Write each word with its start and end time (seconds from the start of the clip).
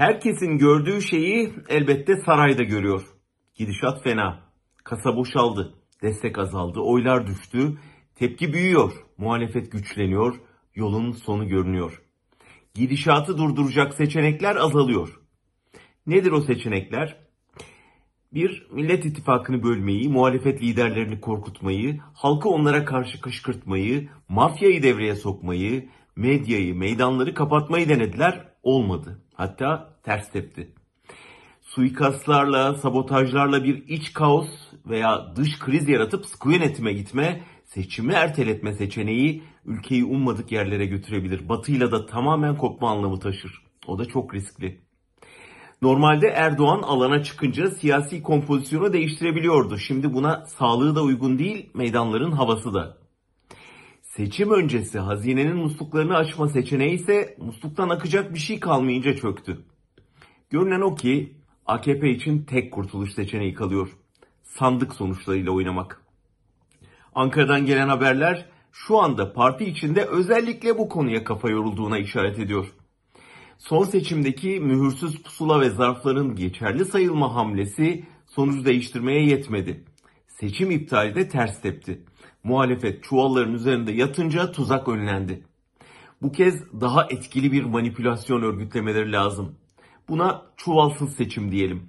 Herkesin 0.00 0.58
gördüğü 0.58 1.02
şeyi 1.02 1.52
elbette 1.68 2.16
sarayda 2.16 2.62
görüyor. 2.62 3.02
Gidişat 3.54 4.02
fena. 4.02 4.40
Kasa 4.84 5.16
boşaldı. 5.16 5.74
Destek 6.02 6.38
azaldı. 6.38 6.80
Oylar 6.80 7.26
düştü. 7.26 7.78
Tepki 8.14 8.52
büyüyor. 8.52 8.92
Muhalefet 9.18 9.72
güçleniyor. 9.72 10.34
Yolun 10.74 11.12
sonu 11.12 11.48
görünüyor. 11.48 12.02
Gidişatı 12.74 13.38
durduracak 13.38 13.94
seçenekler 13.94 14.56
azalıyor. 14.56 15.20
Nedir 16.06 16.32
o 16.32 16.40
seçenekler? 16.40 17.16
Bir, 18.32 18.66
Millet 18.72 19.04
İttifakı'nı 19.04 19.62
bölmeyi, 19.62 20.08
muhalefet 20.08 20.62
liderlerini 20.62 21.20
korkutmayı, 21.20 22.00
halkı 22.14 22.48
onlara 22.48 22.84
karşı 22.84 23.20
kışkırtmayı, 23.20 24.08
mafyayı 24.28 24.82
devreye 24.82 25.14
sokmayı, 25.14 25.88
medyayı, 26.16 26.74
meydanları 26.74 27.34
kapatmayı 27.34 27.88
denediler. 27.88 28.49
Olmadı. 28.62 29.20
Hatta 29.34 29.90
ters 30.02 30.30
tepti. 30.30 30.74
Suikastlarla, 31.62 32.74
sabotajlarla 32.74 33.64
bir 33.64 33.88
iç 33.88 34.12
kaos 34.12 34.48
veya 34.86 35.36
dış 35.36 35.58
kriz 35.58 35.88
yaratıp 35.88 36.26
sıkı 36.26 36.50
yönetime 36.52 36.92
gitme, 36.92 37.42
seçimi 37.64 38.12
erteletme 38.12 38.72
seçeneği 38.72 39.42
ülkeyi 39.64 40.04
ummadık 40.04 40.52
yerlere 40.52 40.86
götürebilir. 40.86 41.48
Batıyla 41.48 41.92
da 41.92 42.06
tamamen 42.06 42.56
kopma 42.56 42.90
anlamı 42.90 43.20
taşır. 43.20 43.62
O 43.86 43.98
da 43.98 44.04
çok 44.04 44.34
riskli. 44.34 44.80
Normalde 45.82 46.26
Erdoğan 46.26 46.82
alana 46.82 47.22
çıkınca 47.22 47.70
siyasi 47.70 48.22
kompozisyonu 48.22 48.92
değiştirebiliyordu. 48.92 49.78
Şimdi 49.78 50.14
buna 50.14 50.46
sağlığı 50.46 50.96
da 50.96 51.02
uygun 51.02 51.38
değil, 51.38 51.70
meydanların 51.74 52.32
havası 52.32 52.74
da. 52.74 52.99
Seçim 54.16 54.50
öncesi 54.50 54.98
hazinenin 54.98 55.56
musluklarını 55.56 56.16
açma 56.16 56.48
seçeneği 56.48 56.94
ise 56.94 57.36
musluktan 57.38 57.88
akacak 57.88 58.34
bir 58.34 58.38
şey 58.38 58.60
kalmayınca 58.60 59.16
çöktü. 59.16 59.64
Görünen 60.50 60.80
o 60.80 60.94
ki 60.94 61.34
AKP 61.66 62.10
için 62.10 62.42
tek 62.42 62.72
kurtuluş 62.72 63.12
seçeneği 63.12 63.54
kalıyor. 63.54 63.88
Sandık 64.42 64.94
sonuçlarıyla 64.94 65.52
oynamak. 65.52 66.02
Ankara'dan 67.14 67.66
gelen 67.66 67.88
haberler 67.88 68.46
şu 68.72 68.98
anda 68.98 69.32
parti 69.32 69.64
içinde 69.64 70.04
özellikle 70.04 70.78
bu 70.78 70.88
konuya 70.88 71.24
kafa 71.24 71.50
yorulduğuna 71.50 71.98
işaret 71.98 72.38
ediyor. 72.38 72.66
Son 73.58 73.84
seçimdeki 73.84 74.60
mühürsüz 74.60 75.22
pusula 75.22 75.60
ve 75.60 75.70
zarfların 75.70 76.34
geçerli 76.34 76.84
sayılma 76.84 77.34
hamlesi 77.34 78.04
sonucu 78.26 78.64
değiştirmeye 78.64 79.24
yetmedi. 79.24 79.84
Seçim 80.40 80.70
iptali 80.70 81.14
de 81.14 81.28
ters 81.28 81.60
tepti. 81.60 82.04
Muhalefet 82.44 83.04
çuvalların 83.04 83.54
üzerinde 83.54 83.92
yatınca 83.92 84.52
tuzak 84.52 84.88
önlendi. 84.88 85.44
Bu 86.22 86.32
kez 86.32 86.80
daha 86.80 87.06
etkili 87.10 87.52
bir 87.52 87.62
manipülasyon 87.62 88.42
örgütlemeleri 88.42 89.12
lazım. 89.12 89.54
Buna 90.08 90.42
çuvalsız 90.56 91.16
seçim 91.16 91.52
diyelim. 91.52 91.82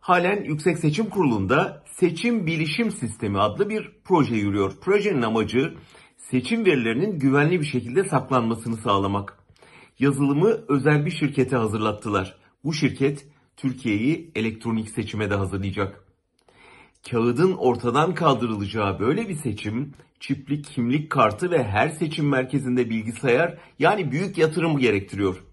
Halen 0.00 0.44
Yüksek 0.44 0.78
Seçim 0.78 1.06
Kurulu'nda 1.06 1.84
Seçim 1.86 2.46
Bilişim 2.46 2.90
Sistemi 2.90 3.38
adlı 3.38 3.68
bir 3.68 3.90
proje 4.04 4.34
yürüyor. 4.34 4.72
Projenin 4.80 5.22
amacı 5.22 5.74
seçim 6.16 6.66
verilerinin 6.66 7.18
güvenli 7.18 7.60
bir 7.60 7.66
şekilde 7.66 8.04
saklanmasını 8.04 8.76
sağlamak. 8.76 9.38
Yazılımı 9.98 10.48
özel 10.68 11.06
bir 11.06 11.10
şirkete 11.10 11.56
hazırlattılar. 11.56 12.36
Bu 12.64 12.72
şirket 12.72 13.26
Türkiye'yi 13.56 14.30
elektronik 14.34 14.88
seçime 14.88 15.30
de 15.30 15.34
hazırlayacak. 15.34 16.11
Kağıdın 17.10 17.52
ortadan 17.52 18.14
kaldırılacağı 18.14 18.98
böyle 18.98 19.28
bir 19.28 19.34
seçim, 19.34 19.92
çiplik 20.20 20.64
kimlik 20.64 21.10
kartı 21.10 21.50
ve 21.50 21.64
her 21.64 21.88
seçim 21.88 22.28
merkezinde 22.28 22.90
bilgisayar 22.90 23.58
yani 23.78 24.12
büyük 24.12 24.38
yatırım 24.38 24.78
gerektiriyor. 24.78 25.44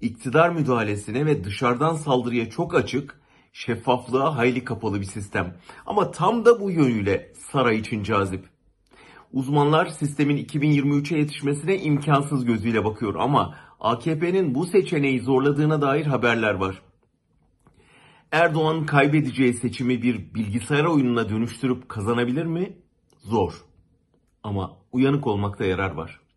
İktidar 0.00 0.50
müdahalesine 0.50 1.26
ve 1.26 1.44
dışarıdan 1.44 1.94
saldırıya 1.94 2.50
çok 2.50 2.74
açık, 2.74 3.20
şeffaflığa 3.52 4.36
hayli 4.36 4.64
kapalı 4.64 5.00
bir 5.00 5.06
sistem. 5.06 5.56
Ama 5.86 6.10
tam 6.10 6.44
da 6.44 6.60
bu 6.60 6.70
yönüyle 6.70 7.32
saray 7.52 7.78
için 7.78 8.02
cazip. 8.02 8.44
Uzmanlar 9.32 9.86
sistemin 9.86 10.36
2023'e 10.36 11.18
yetişmesine 11.18 11.78
imkansız 11.78 12.44
gözüyle 12.44 12.84
bakıyor 12.84 13.14
ama 13.14 13.54
AKP'nin 13.80 14.54
bu 14.54 14.66
seçeneği 14.66 15.20
zorladığına 15.20 15.82
dair 15.82 16.06
haberler 16.06 16.54
var. 16.54 16.82
Erdoğan 18.32 18.86
kaybedeceği 18.86 19.54
seçimi 19.54 20.02
bir 20.02 20.34
bilgisayar 20.34 20.84
oyununa 20.84 21.28
dönüştürüp 21.28 21.88
kazanabilir 21.88 22.44
mi? 22.44 22.76
Zor. 23.18 23.64
Ama 24.42 24.76
uyanık 24.92 25.26
olmakta 25.26 25.64
yarar 25.64 25.90
var. 25.90 26.20